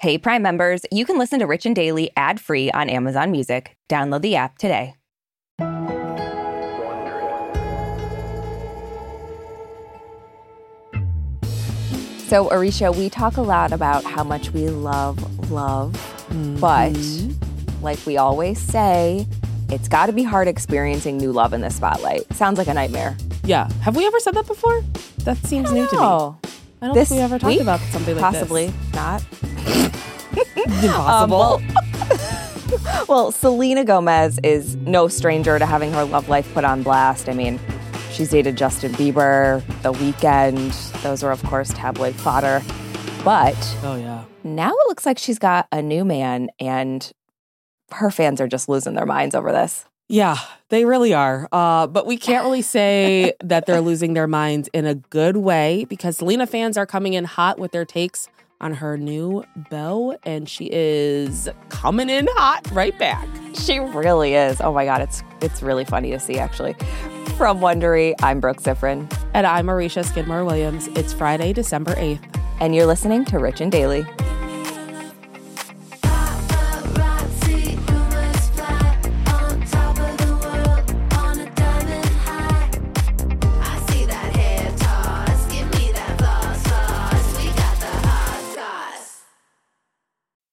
Hey, 0.00 0.16
Prime 0.16 0.40
members, 0.40 0.80
you 0.90 1.04
can 1.04 1.18
listen 1.18 1.40
to 1.40 1.46
Rich 1.46 1.66
and 1.66 1.76
Daily 1.76 2.10
ad 2.16 2.40
free 2.40 2.70
on 2.70 2.88
Amazon 2.88 3.30
Music. 3.30 3.76
Download 3.90 4.22
the 4.22 4.34
app 4.34 4.56
today. 4.56 4.94
So, 12.28 12.48
Aricia, 12.48 12.96
we 12.96 13.10
talk 13.10 13.36
a 13.36 13.42
lot 13.42 13.72
about 13.72 14.04
how 14.04 14.24
much 14.24 14.52
we 14.52 14.70
love 14.70 15.50
love, 15.50 15.92
mm-hmm. 16.30 16.58
but 16.60 16.96
like 17.82 17.98
we 18.06 18.16
always 18.16 18.58
say, 18.58 19.26
it's 19.68 19.88
got 19.88 20.06
to 20.06 20.12
be 20.12 20.22
hard 20.22 20.48
experiencing 20.48 21.18
new 21.18 21.30
love 21.30 21.52
in 21.52 21.60
the 21.60 21.68
spotlight. 21.68 22.22
Sounds 22.32 22.56
like 22.56 22.68
a 22.68 22.74
nightmare. 22.74 23.18
Yeah. 23.44 23.70
Have 23.82 23.96
we 23.96 24.06
ever 24.06 24.18
said 24.18 24.32
that 24.32 24.46
before? 24.46 24.80
That 25.24 25.36
seems 25.46 25.70
new 25.70 25.86
to 25.88 25.94
me. 25.94 26.39
I 26.82 26.86
don't 26.86 26.94
this 26.94 27.08
think 27.08 27.18
we 27.18 27.24
ever 27.24 27.38
talked 27.38 27.50
week? 27.50 27.60
about 27.60 27.80
something 27.80 28.16
like 28.16 28.32
that. 28.32 28.32
possibly 28.32 28.72
not. 28.94 29.22
this. 29.30 30.56
Impossible. 30.84 31.42
Um, 31.42 31.66
well, 31.68 33.04
well, 33.08 33.32
Selena 33.32 33.84
Gomez 33.84 34.38
is 34.42 34.76
no 34.76 35.08
stranger 35.08 35.58
to 35.58 35.66
having 35.66 35.92
her 35.92 36.04
love 36.04 36.28
life 36.28 36.52
put 36.54 36.64
on 36.64 36.82
blast. 36.82 37.28
I 37.28 37.34
mean, 37.34 37.60
she's 38.10 38.30
dated 38.30 38.56
Justin 38.56 38.92
Bieber, 38.92 39.62
The 39.82 39.92
Weeknd. 39.92 41.02
Those 41.02 41.22
are, 41.22 41.32
of 41.32 41.42
course, 41.44 41.72
tabloid 41.74 42.14
fodder. 42.14 42.62
But 43.24 43.76
oh 43.82 43.96
yeah. 43.96 44.24
now 44.44 44.70
it 44.70 44.88
looks 44.88 45.04
like 45.04 45.18
she's 45.18 45.38
got 45.38 45.68
a 45.72 45.82
new 45.82 46.04
man, 46.06 46.48
and 46.58 47.10
her 47.92 48.10
fans 48.10 48.40
are 48.40 48.48
just 48.48 48.68
losing 48.68 48.94
their 48.94 49.04
minds 49.04 49.34
over 49.34 49.52
this. 49.52 49.84
Yeah, 50.12 50.38
they 50.70 50.84
really 50.84 51.14
are. 51.14 51.48
Uh, 51.52 51.86
but 51.86 52.04
we 52.04 52.16
can't 52.16 52.44
really 52.44 52.62
say 52.62 53.32
that 53.44 53.66
they're 53.66 53.80
losing 53.80 54.14
their 54.14 54.26
minds 54.26 54.68
in 54.72 54.84
a 54.84 54.96
good 54.96 55.36
way 55.36 55.86
because 55.88 56.16
Selena 56.16 56.48
fans 56.48 56.76
are 56.76 56.84
coming 56.84 57.14
in 57.14 57.24
hot 57.24 57.60
with 57.60 57.70
their 57.70 57.84
takes 57.84 58.28
on 58.60 58.74
her 58.74 58.98
new 58.98 59.44
beau, 59.70 60.18
and 60.24 60.48
she 60.48 60.68
is 60.72 61.48
coming 61.68 62.10
in 62.10 62.26
hot 62.32 62.68
right 62.72 62.98
back. 62.98 63.28
She 63.54 63.78
really 63.78 64.34
is. 64.34 64.60
Oh 64.60 64.72
my 64.72 64.84
God, 64.84 65.00
it's 65.00 65.22
it's 65.40 65.62
really 65.62 65.84
funny 65.84 66.10
to 66.10 66.18
see, 66.18 66.38
actually. 66.38 66.74
From 67.36 67.60
Wondery, 67.60 68.14
I'm 68.20 68.40
Brooke 68.40 68.60
Siffrinn, 68.60 69.10
And 69.32 69.46
I'm 69.46 69.68
Aricia 69.68 70.04
Skidmore 70.04 70.44
Williams. 70.44 70.88
It's 70.88 71.12
Friday, 71.12 71.52
December 71.52 71.94
8th. 71.94 72.36
and 72.60 72.74
you're 72.74 72.84
listening 72.84 73.24
to 73.26 73.38
Rich 73.38 73.60
and 73.60 73.70
Daily. 73.70 74.04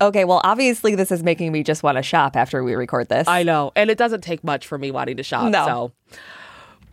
Okay, 0.00 0.24
well, 0.24 0.40
obviously, 0.44 0.94
this 0.94 1.10
is 1.10 1.22
making 1.22 1.52
me 1.52 1.62
just 1.62 1.82
want 1.82 1.96
to 1.96 2.02
shop 2.02 2.36
after 2.36 2.62
we 2.62 2.74
record 2.74 3.08
this. 3.08 3.26
I 3.28 3.42
know, 3.42 3.72
and 3.74 3.90
it 3.90 3.96
doesn't 3.98 4.20
take 4.22 4.44
much 4.44 4.66
for 4.66 4.76
me 4.78 4.90
wanting 4.90 5.16
to 5.16 5.22
shop. 5.22 5.50
No. 5.50 5.66
So, 5.66 5.92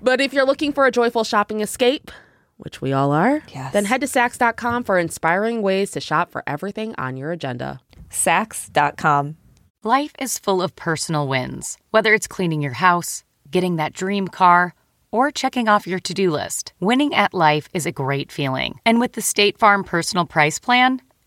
but 0.01 0.21
if 0.21 0.33
you're 0.33 0.45
looking 0.45 0.71
for 0.73 0.85
a 0.85 0.91
joyful 0.91 1.23
shopping 1.23 1.61
escape, 1.61 2.11
which 2.57 2.81
we 2.81 2.93
all 2.93 3.11
are, 3.11 3.41
Yes. 3.53 3.73
then 3.73 3.85
head 3.85 4.01
to 4.01 4.07
Saks.com 4.07 4.83
for 4.83 4.97
inspiring 4.97 5.61
ways 5.61 5.91
to 5.91 5.99
shop 5.99 6.31
for 6.31 6.43
everything 6.47 6.95
on 6.97 7.17
your 7.17 7.31
agenda. 7.31 7.81
Saks.com. 8.09 9.37
Life 9.83 10.13
is 10.19 10.37
full 10.39 10.61
of 10.61 10.75
personal 10.75 11.27
wins, 11.27 11.77
whether 11.91 12.13
it's 12.13 12.27
cleaning 12.27 12.61
your 12.61 12.73
house, 12.73 13.23
getting 13.51 13.75
that 13.77 13.93
dream 13.93 14.27
car, 14.29 14.75
or 15.11 15.29
checking 15.29 15.67
off 15.67 15.85
your 15.87 15.99
to 15.99 16.13
do 16.13 16.31
list. 16.31 16.73
Winning 16.79 17.13
at 17.13 17.33
life 17.33 17.67
is 17.73 17.85
a 17.85 17.91
great 17.91 18.31
feeling. 18.31 18.79
And 18.85 18.99
with 18.99 19.13
the 19.13 19.21
State 19.21 19.57
Farm 19.57 19.83
Personal 19.83 20.25
Price 20.25 20.57
Plan, 20.57 21.01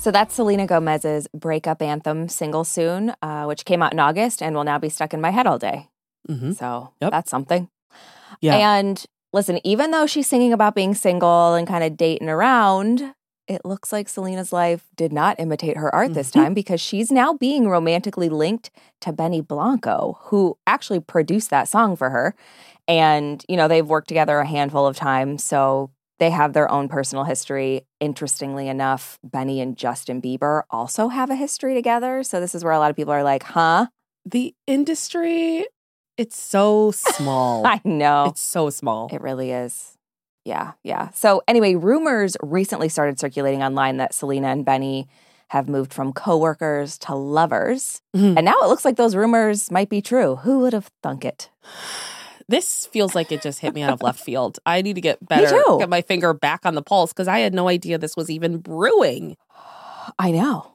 So 0.00 0.10
that's 0.10 0.34
Selena 0.34 0.66
Gomez's 0.66 1.28
breakup 1.34 1.82
anthem, 1.82 2.26
Single 2.30 2.64
Soon, 2.64 3.12
uh, 3.20 3.44
which 3.44 3.66
came 3.66 3.82
out 3.82 3.92
in 3.92 4.00
August 4.00 4.40
and 4.42 4.56
will 4.56 4.64
now 4.64 4.78
be 4.78 4.88
stuck 4.88 5.12
in 5.12 5.20
my 5.20 5.28
head 5.28 5.46
all 5.46 5.58
day. 5.58 5.88
Mhm. 6.26 6.56
So 6.56 6.94
Yep. 7.02 7.10
that's 7.10 7.30
something. 7.30 7.68
Yeah. 8.40 8.56
And 8.56 9.04
listen, 9.34 9.60
even 9.62 9.90
though 9.90 10.06
she's 10.06 10.26
singing 10.26 10.54
about 10.54 10.74
being 10.74 10.94
single 10.94 11.52
and 11.52 11.68
kind 11.68 11.84
of 11.84 11.98
dating 11.98 12.30
around, 12.30 13.14
it 13.46 13.62
looks 13.66 13.92
like 13.92 14.08
Selena's 14.08 14.54
life 14.54 14.86
did 14.96 15.12
not 15.12 15.38
imitate 15.38 15.76
her 15.76 15.94
art 15.94 16.14
this 16.14 16.30
Mm-hmm. 16.30 16.40
time 16.44 16.54
because 16.54 16.80
she's 16.80 17.12
now 17.12 17.34
being 17.34 17.68
romantically 17.68 18.30
linked 18.30 18.70
to 19.02 19.12
Benny 19.12 19.42
Blanco, 19.42 20.16
who 20.22 20.56
actually 20.66 21.00
produced 21.00 21.50
that 21.50 21.68
song 21.68 21.94
for 21.94 22.08
her. 22.08 22.34
And, 22.88 23.44
you 23.50 23.56
know, 23.58 23.68
they've 23.68 23.86
worked 23.86 24.08
together 24.08 24.38
a 24.38 24.46
handful 24.46 24.86
of 24.86 24.96
times. 24.96 25.44
So 25.44 25.90
they 26.20 26.30
have 26.30 26.52
their 26.52 26.70
own 26.70 26.88
personal 26.88 27.24
history. 27.24 27.82
Interestingly 27.98 28.68
enough, 28.68 29.18
Benny 29.24 29.60
and 29.60 29.76
Justin 29.76 30.22
Bieber 30.22 30.62
also 30.70 31.08
have 31.08 31.30
a 31.30 31.34
history 31.34 31.74
together. 31.74 32.22
So 32.22 32.38
this 32.38 32.54
is 32.54 32.62
where 32.62 32.72
a 32.72 32.78
lot 32.78 32.90
of 32.90 32.96
people 32.96 33.12
are 33.12 33.24
like, 33.24 33.42
huh? 33.42 33.88
the 34.24 34.54
industry, 34.66 35.64
it's 36.16 36.40
so 36.40 36.90
small. 36.90 37.66
I 37.66 37.80
know. 37.84 38.26
It's 38.26 38.42
so 38.42 38.70
small. 38.70 39.08
It 39.12 39.20
really 39.20 39.50
is. 39.50 39.96
Yeah, 40.44 40.72
yeah. 40.84 41.10
So, 41.10 41.42
anyway, 41.46 41.74
rumors 41.74 42.36
recently 42.42 42.88
started 42.88 43.18
circulating 43.18 43.62
online 43.62 43.98
that 43.98 44.14
Selena 44.14 44.48
and 44.48 44.64
Benny 44.64 45.08
have 45.48 45.68
moved 45.68 45.92
from 45.92 46.12
coworkers 46.12 46.96
to 46.98 47.14
lovers. 47.14 48.00
Mhm. 48.14 48.36
And 48.36 48.44
now 48.44 48.54
it 48.62 48.68
looks 48.68 48.84
like 48.84 48.96
those 48.96 49.16
rumors 49.16 49.70
might 49.70 49.88
be 49.88 50.00
true. 50.00 50.36
Who 50.36 50.60
would 50.60 50.72
have 50.72 50.90
thunk 51.02 51.24
it? 51.24 51.50
This 52.50 52.86
feels 52.86 53.14
like 53.14 53.30
it 53.30 53.42
just 53.42 53.60
hit 53.60 53.74
me 53.74 53.82
out 53.82 53.92
of 53.92 54.02
left 54.02 54.18
field. 54.18 54.58
I 54.66 54.82
need 54.82 54.94
to 54.94 55.00
get 55.00 55.24
better, 55.28 55.62
get 55.78 55.88
my 55.88 56.02
finger 56.02 56.34
back 56.34 56.66
on 56.66 56.74
the 56.74 56.82
pulse 56.82 57.12
because 57.12 57.28
I 57.28 57.38
had 57.38 57.54
no 57.54 57.68
idea 57.68 57.96
this 57.96 58.16
was 58.16 58.28
even 58.28 58.58
brewing. 58.58 59.36
I 60.18 60.32
know. 60.32 60.72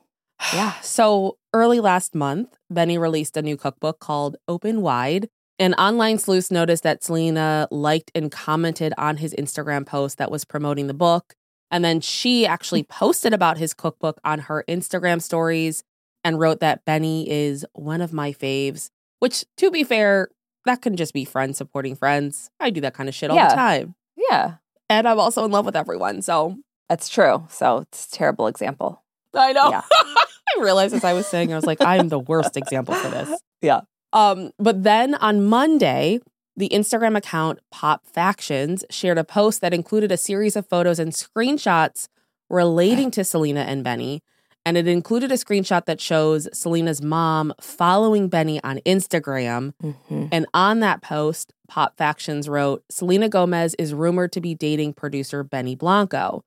Yeah. 0.54 0.74
So 0.82 1.38
early 1.54 1.82
last 1.82 2.16
month, 2.16 2.56
Benny 2.70 2.98
released 2.98 3.36
a 3.36 3.42
new 3.42 3.58
cookbook 3.58 4.00
called 4.00 4.38
Open 4.48 4.82
Wide. 4.82 5.28
And 5.60 5.76
online 5.76 6.18
sleuth 6.18 6.50
noticed 6.50 6.84
that 6.84 7.04
Selena 7.04 7.68
liked 7.72 8.12
and 8.16 8.32
commented 8.32 8.94
on 8.98 9.18
his 9.18 9.34
Instagram 9.34 9.86
post 9.86 10.18
that 10.18 10.32
was 10.32 10.46
promoting 10.46 10.88
the 10.88 10.94
book. 10.94 11.36
And 11.72 11.84
then 11.84 12.00
she 12.00 12.46
actually 12.46 12.84
posted 13.02 13.34
about 13.34 13.58
his 13.58 13.74
cookbook 13.74 14.20
on 14.24 14.40
her 14.40 14.64
Instagram 14.70 15.22
stories 15.22 15.84
and 16.24 16.40
wrote 16.40 16.62
that 16.62 16.86
Benny 16.86 17.30
is 17.30 17.66
one 17.74 18.00
of 18.00 18.14
my 18.14 18.32
faves, 18.32 18.90
which, 19.20 19.46
to 19.58 19.72
be 19.72 19.84
fair, 19.84 20.30
that 20.66 20.82
can 20.82 20.96
just 20.96 21.14
be 21.14 21.26
friends 21.26 21.58
supporting 21.58 21.96
friends. 21.96 22.50
I 22.60 22.70
do 22.70 22.82
that 22.82 22.94
kind 22.94 23.08
of 23.10 23.16
shit 23.16 23.30
all 23.30 23.36
Yeah. 23.38 23.50
the 23.50 23.56
time. 23.56 23.96
Yeah, 24.18 24.56
And 24.90 25.08
I'm 25.08 25.20
also 25.20 25.44
in 25.46 25.52
love 25.52 25.66
with 25.66 25.76
everyone. 25.76 26.22
So 26.22 26.58
that's 26.90 27.10
true. 27.10 27.46
So, 27.50 27.80
it's 27.80 28.08
a 28.08 28.12
terrible 28.12 28.48
example. 28.48 29.04
I 29.34 29.52
know. 29.54 29.70
Yeah. 29.70 29.82
I 29.92 30.60
realized 30.62 30.94
as 30.96 31.04
I 31.04 31.14
was 31.14 31.28
saying, 31.28 31.52
I 31.52 31.56
was 31.56 31.66
like, 31.66 31.82
I'm 31.82 32.10
the 32.10 32.20
worst 32.20 32.56
example 32.58 32.94
for 32.96 33.10
this. 33.10 33.40
Yeah. 33.62 33.82
Um, 34.14 34.52
but 34.60 34.84
then 34.84 35.16
on 35.16 35.44
Monday, 35.46 36.20
The 36.56 36.70
Instagram 36.70 37.18
account 37.18 37.60
Pop 37.72 38.06
Factions 38.06 38.86
shared 38.90 39.18
a 39.18 39.24
post 39.24 39.60
that 39.62 39.74
included 39.74 40.12
a 40.12 40.18
series 40.18 40.56
of 40.56 40.68
photos 40.70 41.00
and 41.00 41.12
screenshots 41.12 42.08
relating 42.50 43.12
to 43.12 43.24
Selena 43.24 43.62
and 43.62 43.84
Benny. 43.84 44.22
And 44.66 44.78
it 44.78 44.88
included 44.88 45.32
a 45.32 45.36
screenshot 45.36 45.86
that 45.86 46.02
shows 46.02 46.48
Selena's 46.52 47.02
mom 47.02 47.54
following 47.62 48.30
Benny 48.30 48.62
on 48.64 48.80
Instagram. 48.80 49.74
Mhm. 49.84 50.30
And 50.32 50.48
on 50.56 50.80
that 50.80 51.04
post, 51.04 51.54
Pop 51.68 51.98
Factions 51.98 52.50
wrote 52.50 52.84
Selena 52.90 53.30
Gomez 53.30 53.76
is 53.78 53.94
rumored 53.94 54.32
to 54.34 54.42
be 54.42 54.56
dating 54.56 54.94
producer 54.94 55.44
Benny 55.44 55.76
Blanco. 55.76 56.44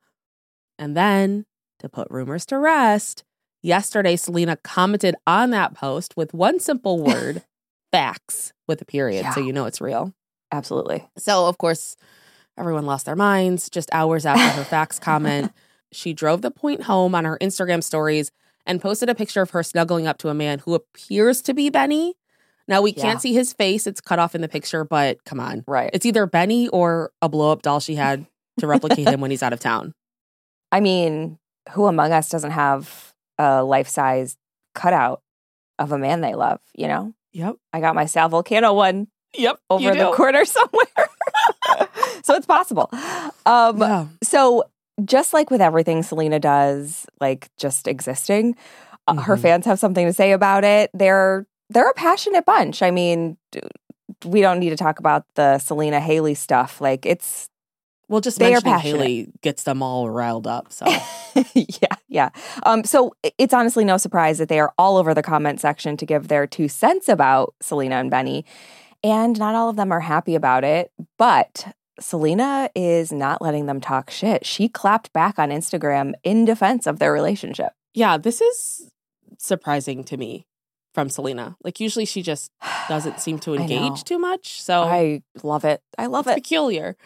And 0.78 0.96
then, 0.96 1.46
to 1.78 1.88
put 1.88 2.08
rumors 2.10 2.44
to 2.46 2.58
rest, 2.58 3.22
yesterday 3.62 4.16
Selena 4.16 4.56
commented 4.56 5.14
on 5.26 5.50
that 5.50 5.74
post 5.74 6.16
with 6.16 6.34
one 6.34 6.58
simple 6.58 6.98
word 7.02 7.44
facts 7.92 8.52
with 8.66 8.82
a 8.82 8.84
period. 8.84 9.26
So 9.32 9.40
you 9.40 9.52
know 9.52 9.66
it's 9.66 9.80
real. 9.80 10.12
Absolutely. 10.50 11.06
So, 11.16 11.46
of 11.46 11.58
course, 11.58 11.96
everyone 12.56 12.86
lost 12.86 13.06
their 13.06 13.16
minds 13.16 13.70
just 13.70 13.88
hours 13.92 14.26
after 14.26 14.48
her 14.56 14.64
facts 14.64 14.98
comment. 15.00 15.52
She 15.92 16.12
drove 16.12 16.42
the 16.42 16.50
point 16.50 16.82
home 16.82 17.14
on 17.14 17.24
her 17.24 17.38
Instagram 17.40 17.82
stories 17.82 18.30
and 18.66 18.80
posted 18.80 19.08
a 19.08 19.14
picture 19.14 19.40
of 19.42 19.50
her 19.50 19.62
snuggling 19.62 20.06
up 20.06 20.18
to 20.18 20.28
a 20.28 20.34
man 20.34 20.58
who 20.60 20.74
appears 20.74 21.40
to 21.42 21.54
be 21.54 21.70
Benny. 21.70 22.14
Now, 22.66 22.82
we 22.82 22.92
Yeah. 22.92 23.02
can't 23.02 23.22
see 23.22 23.32
his 23.32 23.52
face, 23.54 23.86
it's 23.86 24.00
cut 24.00 24.18
off 24.18 24.34
in 24.34 24.42
the 24.42 24.48
picture, 24.48 24.84
but 24.84 25.24
come 25.24 25.40
on. 25.40 25.64
Right. 25.66 25.88
It's 25.94 26.04
either 26.04 26.26
Benny 26.26 26.68
or 26.68 27.12
a 27.22 27.28
blow 27.28 27.50
up 27.52 27.62
doll 27.62 27.80
she 27.80 27.94
had 27.94 28.26
to 28.58 28.66
replicate 28.66 29.08
him 29.08 29.20
when 29.22 29.30
he's 29.30 29.42
out 29.42 29.54
of 29.54 29.60
town. 29.60 29.94
I 30.72 30.80
mean, 30.80 31.38
who 31.70 31.86
among 31.86 32.12
us 32.12 32.28
doesn't 32.28 32.50
have 32.50 33.14
a 33.38 33.64
life 33.64 33.88
size 33.88 34.36
cutout 34.74 35.22
of 35.78 35.92
a 35.92 35.98
man 35.98 36.20
they 36.20 36.34
love, 36.34 36.60
you 36.74 36.88
know? 36.88 37.14
Yep. 37.32 37.56
I 37.72 37.80
got 37.80 37.94
my 37.94 38.04
Sal 38.04 38.28
Vulcano 38.28 38.74
one 38.74 39.08
Yep. 39.34 39.60
over 39.70 39.94
the 39.94 40.10
corner 40.12 40.44
somewhere. 40.44 41.08
so 42.22 42.34
it's 42.34 42.46
possible. 42.46 42.90
Um, 43.46 43.78
Yeah. 43.78 44.06
So, 44.22 44.64
just 45.04 45.32
like 45.32 45.50
with 45.50 45.60
everything 45.60 46.02
Selena 46.02 46.38
does, 46.40 47.06
like 47.20 47.50
just 47.56 47.86
existing, 47.88 48.56
uh, 49.06 49.14
her 49.14 49.36
Mhm. 49.36 49.40
fans 49.40 49.66
have 49.66 49.78
something 49.78 50.06
to 50.06 50.12
say 50.12 50.32
about 50.32 50.64
it. 50.64 50.90
They're 50.94 51.46
they're 51.70 51.90
a 51.90 51.94
passionate 51.94 52.46
bunch. 52.46 52.82
I 52.82 52.90
mean, 52.90 53.36
we 54.24 54.40
don't 54.40 54.58
need 54.58 54.70
to 54.70 54.76
talk 54.76 54.98
about 54.98 55.24
the 55.34 55.58
Selena 55.58 56.00
Hailey 56.00 56.34
stuff. 56.34 56.80
Like 56.80 57.04
it's 57.04 57.48
Well, 58.08 58.22
just 58.22 58.38
They 58.38 58.54
are 58.54 58.60
mentioning. 58.64 58.80
Hailey 59.00 59.32
gets 59.42 59.64
them 59.64 59.82
all 59.82 60.08
riled 60.08 60.46
up. 60.46 60.72
So, 60.72 60.86
yeah, 61.54 61.94
yeah. 62.08 62.30
Um, 62.64 62.84
so 62.84 63.12
it's 63.36 63.52
honestly 63.52 63.84
no 63.84 63.98
surprise 63.98 64.38
that 64.38 64.48
they 64.48 64.58
are 64.60 64.72
all 64.78 64.96
over 64.96 65.12
the 65.12 65.22
comment 65.22 65.60
section 65.60 65.98
to 65.98 66.06
give 66.06 66.28
their 66.28 66.46
two 66.46 66.68
cents 66.68 67.06
about 67.06 67.54
Selena 67.60 67.96
and 67.96 68.10
Benny. 68.10 68.46
And 69.04 69.38
not 69.38 69.54
all 69.54 69.68
of 69.68 69.76
them 69.76 69.92
are 69.92 70.00
happy 70.00 70.34
about 70.34 70.64
it, 70.64 70.90
but 71.18 71.66
Selena 72.00 72.70
is 72.74 73.12
not 73.12 73.40
letting 73.42 73.66
them 73.66 73.80
talk 73.80 74.10
shit. 74.10 74.46
She 74.46 74.68
clapped 74.68 75.12
back 75.12 75.38
on 75.38 75.50
Instagram 75.50 76.12
in 76.22 76.44
defense 76.44 76.86
of 76.86 76.98
their 76.98 77.12
relationship. 77.12 77.72
yeah, 77.94 78.16
this 78.16 78.40
is 78.40 78.90
surprising 79.38 80.04
to 80.04 80.16
me 80.16 80.46
from 80.94 81.08
Selena. 81.08 81.56
Like, 81.62 81.80
usually 81.80 82.04
she 82.04 82.22
just 82.22 82.50
doesn't 82.88 83.20
seem 83.20 83.38
to 83.40 83.54
engage 83.60 84.04
too 84.04 84.18
much. 84.18 84.60
So, 84.62 84.82
I 84.82 85.22
love 85.42 85.64
it. 85.64 85.80
I 85.96 86.06
love 86.06 86.26
It's 86.26 86.36
it. 86.36 86.42
peculiar. 86.42 86.96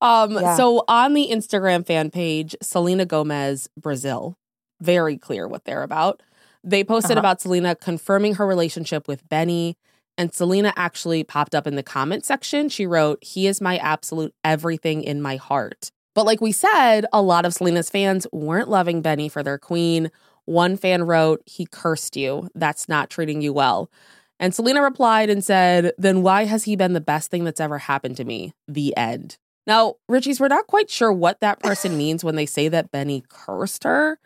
Um, 0.00 0.32
Yeah. 0.32 0.56
so 0.56 0.84
on 0.88 1.14
the 1.14 1.28
Instagram 1.30 1.86
fan 1.86 2.10
page, 2.10 2.54
Selena 2.62 3.06
Gomez 3.06 3.68
Brazil, 3.76 4.36
very 4.80 5.16
clear 5.16 5.48
what 5.48 5.64
they're 5.64 5.82
about. 5.82 6.22
They 6.62 6.84
posted 6.84 7.12
Uh-huh. 7.12 7.20
about 7.20 7.40
Selena 7.40 7.74
confirming 7.74 8.34
her 8.34 8.46
relationship 8.46 9.06
with 9.08 9.26
Benny, 9.28 9.76
and 10.18 10.34
Selena 10.34 10.72
actually 10.76 11.24
popped 11.24 11.54
up 11.54 11.66
in 11.66 11.76
the 11.76 11.82
comment 11.82 12.24
section. 12.24 12.68
She 12.68 12.86
wrote, 12.86 13.22
"He 13.22 13.46
is 13.46 13.60
my 13.60 13.76
absolute 13.78 14.34
everything 14.44 15.02
in 15.02 15.22
my 15.22 15.36
heart." 15.36 15.90
But 16.14 16.26
like 16.26 16.40
we 16.40 16.52
said, 16.52 17.06
a 17.12 17.20
lot 17.20 17.44
of 17.44 17.54
Selena's 17.54 17.90
fans 17.90 18.26
weren't 18.32 18.68
loving 18.68 19.02
Benny 19.02 19.28
for 19.28 19.42
their 19.42 19.58
queen. 19.58 20.10
One 20.44 20.76
fan 20.76 21.04
wrote, 21.04 21.42
"He 21.46 21.66
cursed 21.66 22.16
you. 22.16 22.48
That's 22.54 22.88
not 22.88 23.10
treating 23.10 23.42
you 23.42 23.52
well." 23.52 23.90
And 24.38 24.54
Selena 24.54 24.82
replied 24.82 25.30
and 25.30 25.44
said, 25.44 25.92
Then 25.96 26.22
why 26.22 26.44
has 26.44 26.64
he 26.64 26.76
been 26.76 26.92
the 26.92 27.00
best 27.00 27.30
thing 27.30 27.44
that's 27.44 27.60
ever 27.60 27.78
happened 27.78 28.16
to 28.18 28.24
me? 28.24 28.52
The 28.68 28.96
end. 28.96 29.38
Now, 29.66 29.94
Richie's, 30.08 30.38
we're 30.38 30.48
not 30.48 30.66
quite 30.66 30.90
sure 30.90 31.12
what 31.12 31.40
that 31.40 31.60
person 31.60 31.96
means 31.96 32.22
when 32.22 32.36
they 32.36 32.46
say 32.46 32.68
that 32.68 32.92
Benny 32.92 33.24
cursed 33.28 33.84
her, 33.84 34.18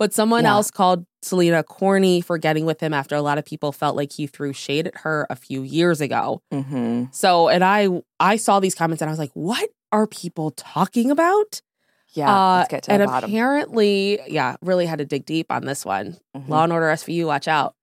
but 0.00 0.12
someone 0.12 0.42
Yeah. 0.44 0.52
else 0.54 0.70
called 0.72 1.04
Selena 1.22 1.62
corny 1.62 2.20
for 2.22 2.38
getting 2.38 2.64
with 2.64 2.80
him 2.80 2.92
after 2.92 3.14
a 3.14 3.22
lot 3.22 3.38
of 3.38 3.44
people 3.44 3.70
felt 3.70 3.94
like 3.94 4.10
he 4.12 4.26
threw 4.26 4.52
shade 4.52 4.88
at 4.88 4.96
her 5.04 5.26
a 5.30 5.36
few 5.36 5.62
years 5.62 6.00
ago. 6.00 6.42
hmm 6.50 7.04
So, 7.12 7.48
and 7.48 7.62
I 7.62 7.88
I 8.18 8.34
saw 8.36 8.58
these 8.58 8.74
comments 8.74 9.02
and 9.02 9.08
I 9.08 9.12
was 9.12 9.18
like, 9.20 9.30
what 9.34 9.68
are 9.92 10.06
people 10.08 10.50
talking 10.52 11.10
about? 11.10 11.60
Yeah, 12.14 12.28
Uh, 12.34 12.56
let's 12.60 12.68
get 12.70 12.82
to 12.84 12.92
and 12.92 13.02
the 13.02 13.06
bottom. 13.06 13.30
apparently, 13.30 14.18
yeah, 14.26 14.56
really 14.62 14.86
had 14.86 14.98
to 14.98 15.04
dig 15.04 15.24
deep 15.26 15.52
on 15.52 15.64
this 15.66 15.84
one. 15.84 16.16
Mhm. 16.36 16.48
Law 16.48 16.64
and 16.64 16.72
Order 16.72 16.86
SVU, 16.90 17.26
watch 17.26 17.46
out. 17.46 17.74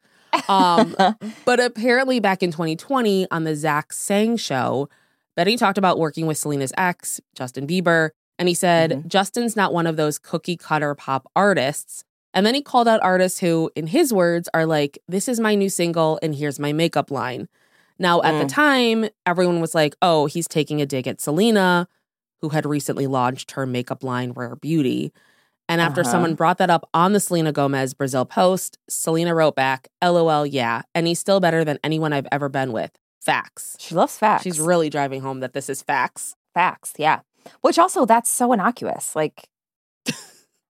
Um, 0.50 0.96
but 1.46 1.60
apparently, 1.60 2.20
back 2.20 2.44
in 2.44 2.52
2020 2.52 3.28
on 3.32 3.44
the 3.46 3.56
Zach 3.56 3.94
Sang 3.94 4.36
show, 4.38 4.90
Benny 5.36 5.56
talked 5.56 5.78
about 5.78 6.00
working 6.00 6.26
with 6.28 6.38
Selena's 6.38 6.74
ex, 6.78 7.22
Justin 7.36 7.68
Bieber. 7.68 8.10
And 8.40 8.48
he 8.48 8.54
said, 8.54 8.92
Mhm. 8.92 9.08
Justin's 9.08 9.56
not 9.56 9.74
one 9.74 9.88
of 9.88 9.96
those 9.98 10.20
cookie 10.20 10.58
cutter 10.58 10.94
pop 10.94 11.30
artists. 11.36 12.04
And 12.38 12.46
then 12.46 12.54
he 12.54 12.62
called 12.62 12.88
out 12.88 13.02
artists 13.02 13.40
who, 13.40 13.72
in 13.76 13.88
his 13.88 14.14
words, 14.14 14.48
are 14.54 14.66
like, 14.68 15.00
this 15.08 15.28
is 15.28 15.40
my 15.40 15.56
new 15.56 15.70
single 15.70 16.20
and 16.22 16.36
here's 16.36 16.60
my 16.60 16.72
makeup 16.72 17.10
line. 17.10 17.48
Now, 17.98 18.22
at 18.22 18.38
the 18.40 18.46
Mm. 18.46 18.50
time, 18.54 19.10
everyone 19.26 19.60
was 19.60 19.74
like, 19.74 19.96
oh, 20.04 20.28
he's 20.28 20.48
taking 20.48 20.80
a 20.80 20.86
dig 20.86 21.08
at 21.08 21.20
Selena, 21.20 21.88
who 22.42 22.50
had 22.50 22.64
recently 22.66 23.08
launched 23.08 23.52
her 23.54 23.66
makeup 23.66 24.04
line, 24.04 24.34
Rare 24.34 24.56
Beauty. 24.56 25.12
And 25.68 25.82
after 25.82 26.02
Uh-huh. 26.02 26.12
someone 26.12 26.36
brought 26.36 26.60
that 26.60 26.70
up 26.70 26.88
on 26.94 27.14
the 27.14 27.20
Selena 27.20 27.52
Gomez 27.52 27.96
Brazil 27.96 28.24
post, 28.24 28.78
Selena 28.88 29.34
wrote 29.34 29.56
back, 29.56 29.88
LOL, 30.02 30.46
yeah. 30.46 30.84
And 30.94 31.08
he's 31.08 31.20
still 31.20 31.40
better 31.40 31.66
than 31.66 31.80
anyone 31.84 32.14
I've 32.14 32.28
ever 32.32 32.50
been 32.50 32.72
with. 32.72 32.92
Facts. 33.20 33.76
she 33.80 33.94
loves 33.96 34.18
facts. 34.18 34.44
She's 34.44 34.60
really 34.60 34.90
driving 34.90 35.22
home 35.22 35.40
that 35.42 35.54
this 35.54 35.70
is 35.70 35.82
facts. 35.82 36.36
facts 36.54 36.94
yeah 36.98 37.20
which 37.62 37.78
also 37.78 38.06
that's 38.06 38.30
so 38.30 38.52
innocuous 38.54 39.16
like 39.16 39.48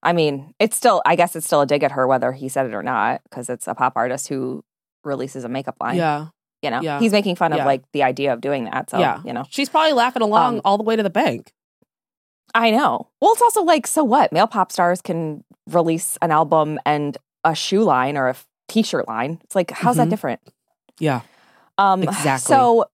i 0.04 0.14
mean 0.14 0.54
it's 0.60 0.76
still 0.78 1.02
i 1.06 1.16
guess 1.16 1.36
it's 1.36 1.46
still 1.46 1.62
a 1.62 1.66
dig 1.66 1.84
at 1.84 1.92
her 1.92 2.06
whether 2.08 2.32
he 2.32 2.48
said 2.50 2.66
it 2.66 2.74
or 2.74 2.84
not 2.84 3.22
because 3.24 3.50
it's 3.50 3.68
a 3.68 3.74
pop 3.76 3.94
artist 3.96 4.28
who 4.28 4.64
releases 5.04 5.44
a 5.44 5.50
makeup 5.50 5.76
line 5.82 5.96
Yeah. 5.98 6.28
you 6.62 6.70
know 6.70 6.82
yeah. 6.82 7.00
he's 7.00 7.12
making 7.12 7.36
fun 7.36 7.54
of 7.54 7.60
like 7.66 7.84
the 7.94 8.04
idea 8.04 8.34
of 8.34 8.42
doing 8.42 8.66
that 8.66 8.90
so 8.90 9.00
Yeah. 9.00 9.22
you 9.26 9.34
know 9.34 9.44
She's 9.50 9.70
probably 9.70 9.94
laughing 9.94 10.22
along 10.22 10.56
Um, 10.58 10.62
all 10.66 10.78
the 10.78 10.84
way 10.84 10.96
to 10.96 11.04
the 11.04 11.10
bank. 11.10 11.52
i 12.56 12.72
know 12.72 13.08
well 13.22 13.34
it's 13.34 13.42
also 13.42 13.64
like 13.64 13.88
so 13.88 14.04
what 14.04 14.32
male 14.32 14.48
pop 14.48 14.72
stars 14.72 15.02
can 15.02 15.44
release 15.70 16.18
an 16.22 16.32
album 16.32 16.80
and 16.86 17.18
a 17.44 17.54
shoe 17.56 17.84
line 17.84 18.18
or 18.18 18.28
a 18.30 18.36
t 18.68 18.84
shirt 18.84 19.08
line 19.08 19.40
it's 19.44 19.56
like 19.56 19.72
how's 19.72 19.96
Mhm. 19.96 20.00
that 20.00 20.10
different 20.10 20.42
Yeah. 21.00 21.22
Um, 21.78 22.02
Exactly. 22.04 22.40
So 22.56 22.86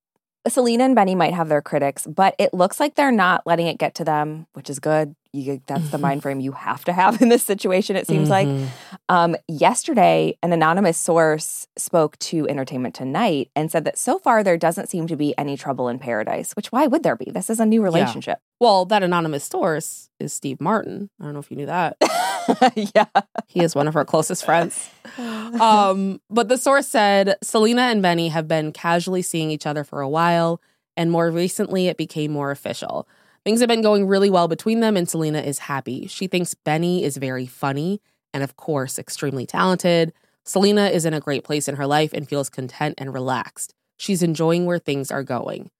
Selena 0.45 0.83
and 0.83 0.93
Benny 0.93 1.15
might 1.15 1.33
have 1.33 1.47
their 1.47 1.61
critics, 1.61 2.05
but 2.05 2.35
it 2.37 2.53
looks 2.53 2.77
like 2.81 2.95
they're 2.95 3.13
not 3.13 3.47
letting 3.47 3.65
it 3.67 3.77
get 3.77 3.95
to 3.95 4.03
them, 4.03 4.45
which 4.51 4.69
is 4.69 4.77
good. 4.79 5.15
You, 5.35 5.61
that's 5.65 5.89
the 5.89 5.97
Mhm. 5.97 6.01
mind 6.01 6.21
frame 6.21 6.39
you 6.39 6.51
have 6.51 6.85
to 6.85 6.93
have 6.93 7.19
in 7.21 7.29
this 7.29 7.41
situation. 7.43 7.95
It 7.95 8.05
seems 8.07 8.29
like. 8.29 8.47
Mhm. 8.47 8.67
Um, 9.09 9.35
yesterday, 9.47 10.37
an 10.43 10.53
anonymous 10.53 10.97
source 10.97 11.67
spoke 11.75 12.17
to 12.19 12.47
Entertainment 12.47 12.93
Tonight 12.93 13.49
and 13.55 13.71
said 13.71 13.83
that 13.85 13.97
so 13.97 14.19
far 14.19 14.43
there 14.43 14.57
doesn't 14.57 14.89
seem 14.89 15.07
to 15.07 15.15
be 15.15 15.33
any 15.37 15.57
trouble 15.57 15.87
in 15.89 15.97
paradise. 15.97 16.53
Which 16.55 16.71
why 16.71 16.85
would 16.85 17.01
there 17.03 17.15
be? 17.15 17.31
This 17.31 17.49
is 17.49 17.59
a 17.59 17.65
new 17.65 17.81
relationship. 17.81 18.37
Well, 18.59 18.85
that 18.85 19.01
anonymous 19.03 19.43
source 19.45 20.09
is 20.19 20.31
Steve 20.33 20.61
Martin. 20.61 21.09
I 21.19 21.25
don't 21.25 21.33
know 21.33 21.39
if 21.39 21.49
you 21.49 21.57
knew 21.57 21.65
that. 21.65 21.97
yeah. 22.95 23.05
He 23.47 23.61
is 23.61 23.73
one 23.75 23.87
of 23.87 23.93
her 23.95 24.05
closest 24.05 24.45
friends. 24.45 24.89
Um, 25.61 26.19
but 26.31 26.47
the 26.49 26.57
source 26.57 26.87
said 26.87 27.35
Selena 27.43 27.83
and 27.83 28.01
Benny 28.01 28.29
have 28.29 28.47
been 28.47 28.71
casually 28.71 29.21
seeing 29.21 29.51
each 29.51 29.67
other 29.67 29.83
for 29.83 30.01
a 30.01 30.09
while, 30.09 30.59
and 30.97 31.11
more 31.11 31.29
recently 31.29 31.87
it 31.87 31.97
became 31.97 32.31
more 32.31 32.49
official. 32.49 33.07
Things 33.45 33.59
have 33.59 33.67
been 33.67 33.81
going 33.81 34.07
really 34.07 34.29
well 34.29 34.47
between 34.47 34.79
them, 34.79 34.95
and 34.95 35.07
Selena 35.09 35.39
is 35.39 35.59
happy. 35.59 36.07
She 36.07 36.27
thinks 36.27 36.53
Benny 36.53 37.03
is 37.03 37.17
very 37.17 37.45
funny 37.45 38.01
and, 38.33 38.43
of 38.43 38.55
course, 38.55 38.97
extremely 38.97 39.45
talented. 39.45 40.13
Selena 40.45 40.87
is 40.87 41.05
in 41.05 41.13
a 41.13 41.19
great 41.19 41.43
place 41.43 41.67
in 41.67 41.75
her 41.75 41.85
life 41.85 42.13
and 42.13 42.27
feels 42.27 42.49
content 42.49 42.95
and 42.97 43.13
relaxed. 43.13 43.73
She's 43.97 44.23
enjoying 44.23 44.65
where 44.65 44.79
things 44.79 45.11
are 45.11 45.23
going. 45.23 45.71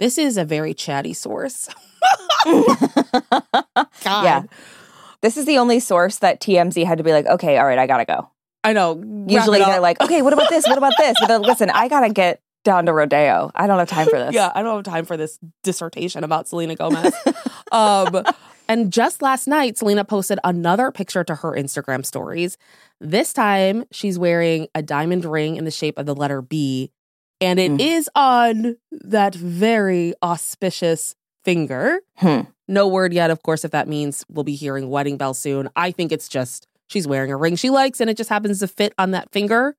This 0.00 0.18
is 0.18 0.36
a 0.36 0.44
very 0.44 0.74
chatty 0.74 1.12
source. 1.12 1.68
God. 2.44 3.86
Yeah. 4.04 4.42
This 5.20 5.36
is 5.36 5.46
the 5.46 5.58
only 5.58 5.78
source 5.78 6.18
that 6.18 6.40
TMZ 6.40 6.84
had 6.84 6.98
to 6.98 7.04
be 7.04 7.12
like, 7.12 7.26
okay, 7.26 7.56
all 7.56 7.66
right, 7.66 7.78
I 7.78 7.86
gotta 7.86 8.04
go. 8.04 8.28
I 8.64 8.72
know. 8.72 9.00
Usually 9.28 9.60
they're 9.60 9.80
like, 9.80 10.00
okay, 10.00 10.22
what 10.22 10.32
about 10.32 10.50
this? 10.50 10.66
What 10.66 10.78
about 10.78 10.94
this? 10.98 11.16
But 11.20 11.28
then, 11.28 11.42
listen, 11.42 11.70
I 11.70 11.86
gotta 11.86 12.12
get 12.12 12.41
down 12.64 12.86
to 12.86 12.92
Rodeo. 12.92 13.50
I 13.54 13.66
don't 13.66 13.78
have 13.78 13.88
time 13.88 14.06
for 14.08 14.18
this. 14.24 14.34
Yeah, 14.34 14.50
I 14.54 14.62
don't 14.62 14.76
have 14.84 14.92
time 14.94 15.04
for 15.04 15.16
this 15.16 15.38
dissertation 15.62 16.24
about 16.24 16.48
Selena 16.48 16.76
Gomez. 16.76 17.14
um, 17.72 18.22
and 18.68 18.92
just 18.92 19.22
last 19.22 19.46
night, 19.48 19.76
Selena 19.78 20.04
posted 20.04 20.38
another 20.44 20.90
picture 20.92 21.24
to 21.24 21.34
her 21.36 21.52
Instagram 21.52 22.06
stories. 22.06 22.56
This 23.00 23.32
time, 23.32 23.84
she's 23.90 24.18
wearing 24.18 24.68
a 24.74 24.82
diamond 24.82 25.24
ring 25.24 25.56
in 25.56 25.64
the 25.64 25.70
shape 25.70 25.98
of 25.98 26.06
the 26.06 26.14
letter 26.14 26.40
B 26.42 26.90
And 27.40 27.58
it 27.58 27.72
Mm. 27.72 27.80
is 27.80 28.08
on 28.14 28.76
that 28.92 29.34
very 29.34 30.14
auspicious 30.22 31.16
finger. 31.44 31.98
Hmm. 32.18 32.42
No 32.68 32.86
word 32.86 33.12
yet, 33.12 33.30
of 33.32 33.42
course, 33.42 33.64
if 33.64 33.72
that 33.72 33.88
means 33.88 34.24
we'll 34.28 34.44
be 34.44 34.54
hearing 34.54 34.88
wedding 34.88 35.16
bells 35.16 35.40
soon. 35.40 35.68
I 35.74 35.90
think 35.90 36.12
it's 36.12 36.28
just 36.28 36.68
she's 36.88 37.06
wearing 37.08 37.32
a 37.32 37.36
ring 37.36 37.56
she 37.56 37.68
likes 37.68 38.00
and 38.00 38.08
it 38.08 38.16
just 38.16 38.30
happens 38.30 38.60
to 38.60 38.68
fit 38.68 38.94
on 38.96 39.10
that 39.10 39.32
finger. 39.32 39.74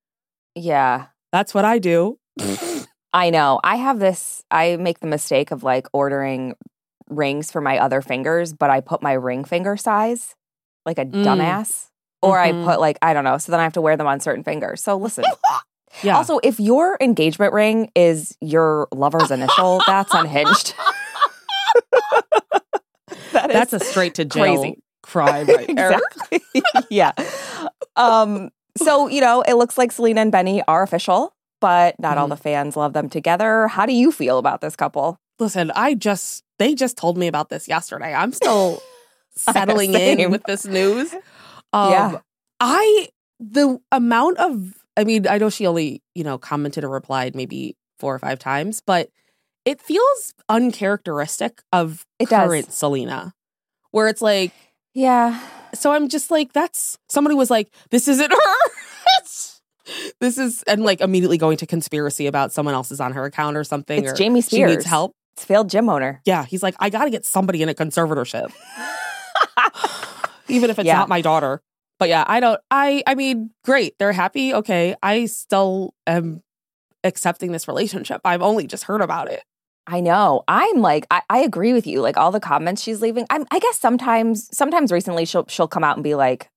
Yeah. 0.55 1.05
That's 1.31 1.53
what 1.53 1.63
I 1.63 1.79
do. 1.79 2.19
I 3.13 3.29
know. 3.29 3.60
I 3.63 3.75
have 3.75 4.00
this, 4.00 4.43
I 4.50 4.75
make 4.77 5.00
the 5.00 5.08
mistake 5.08 5.51
of 5.51 5.63
like 5.63 5.88
ordering 5.93 6.55
rings 7.10 7.51
for 7.51 7.62
my 7.62 7.77
other 7.77 8.01
fingers, 8.01 8.53
but 8.53 8.70
I 8.70 8.82
put 8.82 9.01
my 9.03 9.13
ring 9.13 9.43
finger 9.43 9.77
size 9.77 10.36
like 10.86 10.98
a 10.98 11.05
Mm. 11.05 11.24
dumbass. 11.24 11.88
Or 12.22 12.38
Mhm. 12.38 12.63
I 12.63 12.65
put 12.65 12.79
like, 12.79 12.98
I 13.01 13.13
don't 13.13 13.24
know. 13.25 13.38
So 13.38 13.51
then 13.51 13.60
I 13.60 13.63
have 13.63 13.74
to 13.74 13.82
wear 13.82 13.96
them 13.98 14.08
on 14.08 14.20
certain 14.20 14.43
fingers. 14.43 14.82
So 14.84 14.98
listen. 14.98 15.25
Yeah. 16.01 16.17
Also, 16.17 16.39
if 16.41 16.60
your 16.60 16.98
engagement 17.00 17.53
ring 17.53 17.91
is 17.96 18.36
your 18.41 18.88
lover's 18.91 19.29
initial, 19.29 19.79
that's 19.86 20.12
unhinged. 20.12 20.74
That 23.32 23.50
is 23.50 23.53
That's 23.53 23.74
a 23.74 23.79
straight 23.79 24.15
to 24.15 24.25
jail 24.25 24.62
crazy. 24.62 24.79
crime 25.03 25.48
right 25.48 25.70
there. 25.75 26.00
exactly. 26.32 26.63
yeah. 26.89 27.12
Um, 27.96 28.50
so, 28.77 29.08
you 29.08 29.22
know, 29.22 29.41
it 29.41 29.53
looks 29.55 29.77
like 29.77 29.91
Selena 29.91 30.22
and 30.22 30.32
Benny 30.32 30.63
are 30.67 30.82
official, 30.84 31.36
but 31.63 31.96
not 31.98 32.17
all 32.17 32.25
Mhm. 32.27 32.32
the 32.32 32.38
fans 32.38 32.75
love 32.75 32.91
them 32.91 33.08
together. 33.08 33.70
How 33.70 33.86
do 33.86 33.93
you 33.93 34.12
feel 34.12 34.38
about 34.38 34.60
this 34.60 34.75
couple? 34.75 35.15
Listen, 35.39 35.72
I 35.75 35.93
just 35.93 36.43
they 36.60 36.75
just 36.75 36.98
told 36.98 37.17
me 37.17 37.27
about 37.27 37.48
this 37.48 37.70
yesterday. 37.70 38.13
I'm 38.13 38.34
still 38.34 38.84
settling 39.38 39.93
in 39.93 40.29
with 40.29 40.43
this 40.43 40.65
news. 40.65 41.13
Um, 41.72 41.91
Yeah. 41.91 42.17
I 42.60 43.08
the 43.39 43.79
amount 43.93 44.38
of 44.39 44.74
I 44.98 45.05
mean, 45.05 45.25
I 45.27 45.38
know 45.38 45.50
she 45.50 45.65
only, 45.65 46.03
you 46.13 46.24
know, 46.25 46.38
commented 46.38 46.84
or 46.84 46.89
replied 46.89 47.34
maybe 47.34 47.77
four 47.98 48.13
or 48.13 48.20
five 48.20 48.39
times, 48.39 48.82
but 48.86 49.10
it 49.65 49.82
feels 49.82 50.34
uncharacteristic 50.50 51.62
of 51.72 52.05
It 52.20 52.27
does. 52.29 52.46
current 52.48 52.74
Selena. 52.74 53.34
Where 53.91 54.10
it's 54.10 54.22
like, 54.22 54.51
Yeah. 54.93 55.39
so 55.74 55.93
I'm 55.93 56.10
just 56.10 56.29
like, 56.29 56.51
that's 56.51 56.98
somebody 57.08 57.36
was 57.36 57.50
like, 57.50 57.74
this 57.89 58.08
isn't 58.10 58.32
her. 58.32 58.72
This 60.19 60.37
is 60.37 60.63
and 60.63 60.83
like 60.83 61.01
immediately 61.01 61.37
going 61.37 61.57
to 61.57 61.65
conspiracy 61.65 62.27
about 62.27 62.51
someone 62.53 62.73
else 62.73 62.91
is 62.91 62.99
on 63.01 63.11
her 63.13 63.25
account 63.25 63.57
or 63.57 63.63
something. 63.63 64.03
It's 64.03 64.13
or 64.13 64.15
Jamie 64.15 64.41
she 64.41 64.63
needs 64.63 64.85
help. 64.85 65.13
It's 65.35 65.45
failed 65.45 65.69
gym 65.69 65.89
owner. 65.89 66.21
Yeah, 66.25 66.45
he's 66.45 66.61
like, 66.63 66.75
I 66.79 66.89
got 66.89 67.05
to 67.05 67.09
get 67.09 67.25
somebody 67.25 67.61
in 67.63 67.69
a 67.69 67.73
conservatorship, 67.73 68.53
even 70.47 70.69
if 70.69 70.79
it's 70.79 70.85
Yeah. 70.87 70.97
not 70.97 71.09
my 71.09 71.21
daughter. 71.21 71.61
But 71.99 72.09
yeah, 72.09 72.23
I 72.27 72.39
don't. 72.39 72.59
I 72.71 73.03
I 73.07 73.15
mean, 73.15 73.51
great, 73.63 73.95
they're 73.99 74.11
happy. 74.13 74.53
Okay, 74.53 74.95
I 75.01 75.25
still 75.25 75.93
am 76.07 76.41
accepting 77.03 77.51
this 77.51 77.67
relationship. 77.67 78.21
I've 78.25 78.41
only 78.41 78.67
just 78.67 78.83
heard 78.85 79.01
about 79.01 79.29
it. 79.31 79.43
I 79.85 79.99
know. 79.99 80.43
I'm 80.47 80.77
like, 80.77 81.05
I, 81.11 81.21
I 81.29 81.39
agree 81.39 81.73
with 81.73 81.85
you. 81.85 82.01
Like 82.01 82.15
all 82.17 82.31
the 82.31 82.39
comments 82.39 82.81
she's 82.81 83.01
leaving. 83.01 83.25
I'm, 83.29 83.45
I 83.51 83.59
guess 83.59 83.79
sometimes, 83.79 84.49
sometimes 84.55 84.91
recently 84.91 85.25
she'll 85.25 85.45
she'll 85.47 85.67
come 85.67 85.83
out 85.83 85.97
and 85.97 86.03
be 86.03 86.15
like, 86.15 86.49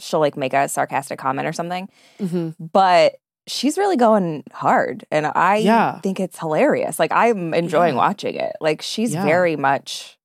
she'll 0.00 0.20
like 0.20 0.36
make 0.36 0.52
a 0.54 0.68
sarcastic 0.68 1.18
comment 1.18 1.46
or 1.46 1.52
something. 1.52 1.88
Mm-hmm. 2.18 2.64
But 2.72 3.16
she's 3.46 3.78
really 3.78 3.96
going 3.96 4.44
hard, 4.52 5.04
and 5.10 5.26
I 5.26 5.56
Yeah. 5.56 6.00
think 6.00 6.18
it's 6.20 6.38
hilarious. 6.38 6.98
Like 6.98 7.12
I'm 7.12 7.54
enjoying 7.54 7.94
Yeah. 7.94 8.00
watching 8.00 8.34
it. 8.34 8.56
Like 8.60 8.82
she's 8.82 9.12
Yeah. 9.14 9.24
very 9.24 9.56
much 9.56 10.18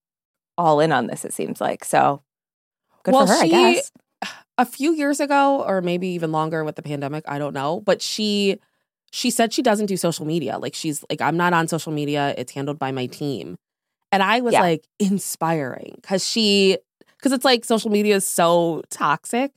all 0.57 0.79
in 0.79 0.91
on 0.91 1.07
this. 1.07 1.25
It 1.25 1.33
seems 1.33 1.59
like 1.61 1.83
so. 1.85 2.21
Good 3.03 3.13
Well, 3.13 3.27
for 3.27 3.33
her, 3.33 3.45
she- 3.45 3.53
I 3.55 3.73
guess. 3.75 3.91
A 4.57 4.65
few 4.65 4.93
years 4.93 5.19
ago, 5.19 5.63
or 5.67 5.81
maybe 5.81 6.07
even 6.09 6.31
longer 6.31 6.63
with 6.63 6.77
the 6.77 6.81
pandemic, 6.81 7.25
I 7.27 7.37
don't 7.39 7.53
know. 7.53 7.81
But 7.81 8.01
she 8.01 8.57
she 9.11 9.29
said 9.29 9.53
she 9.53 9.61
doesn't 9.61 9.85
do 9.85 9.95
social 9.97 10.25
media. 10.25 10.57
Like 10.57 10.73
she's 10.73 11.03
like, 11.09 11.21
I'm 11.21 11.37
not 11.37 11.53
on 11.53 11.67
social 11.67 11.91
media. 11.91 12.33
It's 12.37 12.51
handled 12.53 12.79
by 12.79 12.91
my 12.91 13.05
team. 13.05 13.57
And 14.11 14.21
I 14.23 14.39
was 14.41 14.53
like 14.53 14.85
inspiring 14.99 15.93
because 16.01 16.25
she 16.25 16.77
because 17.17 17.31
it's 17.31 17.43
like 17.45 17.65
social 17.65 17.89
media 17.91 18.15
is 18.15 18.27
so 18.27 18.81
toxic. 18.89 19.51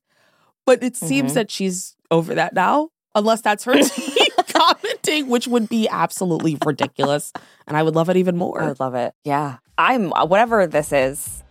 But 0.69 0.83
it 0.83 0.97
seems 0.97 1.33
Mhm. 1.33 1.35
that 1.35 1.51
she's 1.51 1.97
over 2.11 2.35
that 2.35 2.53
now, 2.53 2.91
unless 3.15 3.41
that's 3.41 3.65
her 3.65 3.73
team 3.83 4.27
commenting, 4.53 5.29
which 5.29 5.49
would 5.49 5.69
be 5.69 5.89
absolutely 5.89 6.59
ridiculous. 6.65 7.33
And 7.67 7.77
I 7.77 7.83
would 7.83 7.95
love 7.95 8.09
it 8.11 8.17
even 8.19 8.37
more. 8.37 8.63
I 8.63 8.69
would 8.69 8.81
love 8.81 8.95
it. 8.95 9.15
Yeah, 9.25 9.57
I'm 9.79 10.11
whatever 10.11 10.67
this 10.67 10.93
is. 10.93 11.43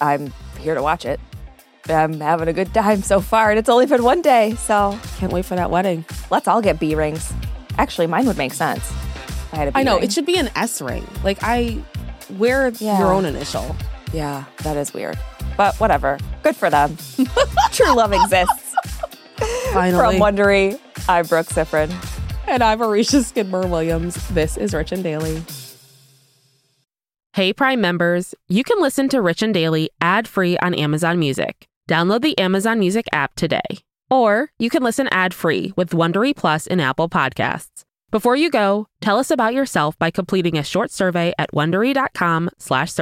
I'm 0.00 0.32
here 0.60 0.74
to 0.76 0.82
watch 0.82 1.04
it. 1.04 1.18
I'm 1.88 2.20
having 2.20 2.46
a 2.46 2.52
good 2.52 2.72
time 2.72 3.02
so 3.02 3.20
far, 3.20 3.50
and 3.50 3.58
it's 3.58 3.68
only 3.68 3.86
been 3.86 4.04
one 4.04 4.22
day, 4.22 4.54
so 4.54 4.96
Can't 5.18 5.32
wait 5.32 5.44
for 5.44 5.56
that 5.56 5.70
wedding. 5.70 6.04
let's 6.30 6.46
all 6.46 6.62
get 6.62 6.78
B 6.78 6.94
rings. 6.94 7.32
Actually, 7.78 8.06
mine 8.06 8.26
would 8.26 8.38
make 8.38 8.54
sense. 8.54 8.92
I 9.52 9.56
had 9.56 9.68
a 9.68 9.72
B 9.72 9.80
I 9.80 9.82
know 9.82 9.96
ring. 9.96 10.04
it 10.04 10.12
should 10.12 10.26
be 10.26 10.38
an 10.38 10.50
S 10.54 10.80
ring. 10.80 11.04
Like 11.24 11.38
I 11.42 11.78
wear 12.38 12.68
Yeah. 12.78 12.98
your 13.00 13.12
own 13.12 13.24
initial. 13.24 13.74
Yeah, 14.12 14.44
that 14.62 14.76
is 14.76 14.94
weird, 14.94 15.18
but 15.56 15.74
whatever. 15.80 16.18
Good 16.42 16.56
for 16.56 16.70
them. 16.70 16.96
True 17.72 17.94
love 17.94 18.12
exists. 18.12 18.74
Finally. 19.72 20.18
From 20.18 20.36
Wondery, 20.36 20.78
I'm 21.08 21.26
Brooke 21.26 21.46
Siffrinn. 21.46 21.92
And 22.46 22.62
I'm 22.62 22.80
Aricia 22.80 23.24
Skidmore 23.24 23.66
Williams. 23.66 24.14
This 24.28 24.56
is 24.56 24.74
Rich 24.74 24.92
and 24.92 25.02
Daily. 25.02 25.42
Hey, 27.34 27.52
Prime 27.52 27.80
members, 27.80 28.34
you 28.48 28.62
can 28.62 28.80
listen 28.80 29.08
to 29.08 29.22
Rich 29.22 29.42
and 29.42 29.54
Daily 29.54 29.90
ad 30.00 30.28
free 30.28 30.58
on 30.58 30.74
Amazon 30.74 31.18
Music. 31.18 31.66
Download 31.88 32.20
the 32.20 32.36
Amazon 32.36 32.78
Music 32.78 33.06
app 33.12 33.34
today. 33.36 33.62
Or 34.10 34.50
you 34.58 34.68
can 34.68 34.82
listen 34.82 35.08
ad 35.10 35.32
free 35.32 35.72
with 35.76 35.90
Wondery 35.90 36.36
Plus 36.36 36.66
in 36.66 36.80
Apple 36.80 37.08
Podcasts. 37.08 37.84
Before 38.10 38.36
you 38.36 38.50
go, 38.50 38.86
tell 39.00 39.18
us 39.18 39.30
about 39.30 39.54
yourself 39.54 39.98
by 39.98 40.10
completing 40.10 40.58
a 40.58 40.62
short 40.62 40.90
survey 40.90 41.32
at 41.38 41.50
wondery.com/slash 41.52 42.92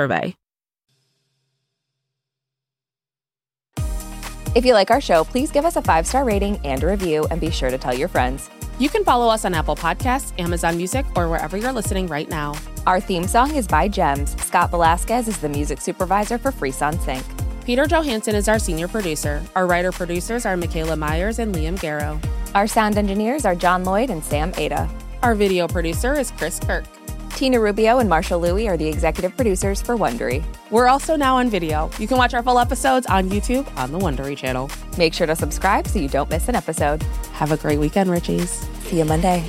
If 4.52 4.64
you 4.64 4.74
like 4.74 4.90
our 4.90 5.00
show, 5.00 5.22
please 5.22 5.52
give 5.52 5.64
us 5.64 5.76
a 5.76 5.82
five 5.82 6.06
star 6.06 6.24
rating 6.24 6.58
and 6.64 6.82
a 6.82 6.88
review, 6.88 7.24
and 7.30 7.40
be 7.40 7.50
sure 7.50 7.70
to 7.70 7.78
tell 7.78 7.94
your 7.94 8.08
friends. 8.08 8.50
You 8.80 8.88
can 8.88 9.04
follow 9.04 9.28
us 9.28 9.44
on 9.44 9.54
Apple 9.54 9.76
Podcasts, 9.76 10.32
Amazon 10.40 10.76
Music, 10.76 11.06
or 11.14 11.28
wherever 11.28 11.56
you're 11.56 11.72
listening 11.72 12.08
right 12.08 12.28
now. 12.28 12.54
Our 12.86 12.98
theme 12.98 13.28
song 13.28 13.54
is 13.54 13.68
by 13.68 13.86
Gems. 13.86 14.34
Scott 14.42 14.70
Velasquez 14.70 15.28
is 15.28 15.38
the 15.38 15.48
music 15.48 15.80
supervisor 15.80 16.36
for 16.36 16.50
Freeson 16.50 16.98
Sync. 17.00 17.24
Peter 17.64 17.86
Johansson 17.86 18.34
is 18.34 18.48
our 18.48 18.58
senior 18.58 18.88
producer. 18.88 19.40
Our 19.54 19.66
writer 19.68 19.92
producers 19.92 20.46
are 20.46 20.56
Michaela 20.56 20.96
Myers 20.96 21.38
and 21.38 21.54
Liam 21.54 21.78
Garrow. 21.78 22.20
Our 22.54 22.66
sound 22.66 22.98
engineers 22.98 23.44
are 23.44 23.54
John 23.54 23.84
Lloyd 23.84 24.10
and 24.10 24.24
Sam 24.24 24.52
Ada. 24.56 24.90
Our 25.22 25.36
video 25.36 25.68
producer 25.68 26.18
is 26.18 26.32
Chris 26.32 26.58
Kirk. 26.58 26.86
Tina 27.30 27.60
Rubio 27.60 27.98
and 27.98 28.08
Marshall 28.08 28.38
Louie 28.40 28.68
are 28.68 28.76
the 28.76 28.86
executive 28.86 29.34
producers 29.36 29.82
for 29.82 29.96
Wondery. 29.96 30.44
We're 30.70 30.88
also 30.88 31.16
now 31.16 31.36
on 31.36 31.50
video. 31.50 31.90
You 31.98 32.06
can 32.06 32.16
watch 32.16 32.34
our 32.34 32.42
full 32.42 32.58
episodes 32.58 33.06
on 33.06 33.28
YouTube 33.30 33.66
on 33.76 33.92
the 33.92 33.98
Wondery 33.98 34.36
channel. 34.36 34.70
Make 34.98 35.14
sure 35.14 35.26
to 35.26 35.34
subscribe 35.34 35.88
so 35.88 35.98
you 35.98 36.08
don't 36.08 36.30
miss 36.30 36.48
an 36.48 36.54
episode. 36.54 37.02
Have 37.32 37.52
a 37.52 37.56
great 37.56 37.78
weekend, 37.78 38.10
Richies. 38.10 38.64
See 38.84 38.98
you 38.98 39.04
Monday. 39.04 39.44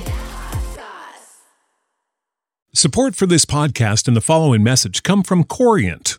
Support 2.74 3.14
for 3.14 3.26
this 3.26 3.44
podcast 3.44 4.08
and 4.08 4.16
the 4.16 4.22
following 4.22 4.62
message 4.62 5.02
come 5.02 5.22
from 5.22 5.44
Corient. 5.44 6.18